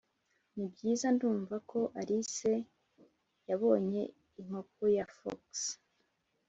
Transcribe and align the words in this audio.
nibyiza 0.53 1.07
ndumva 1.15 1.55
ko 1.69 1.79
alice 1.99 2.53
r 2.63 2.65
yabonye 3.49 4.01
inkoko 4.39 4.81
ya 4.95 5.05
foxy 5.17 5.69